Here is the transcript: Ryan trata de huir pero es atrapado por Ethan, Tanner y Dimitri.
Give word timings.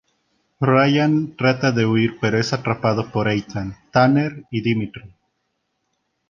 Ryan 0.67 1.35
trata 1.41 1.71
de 1.71 1.85
huir 1.85 2.17
pero 2.19 2.39
es 2.39 2.53
atrapado 2.53 3.11
por 3.11 3.27
Ethan, 3.29 3.77
Tanner 3.91 4.45
y 4.49 4.61
Dimitri. 4.63 5.13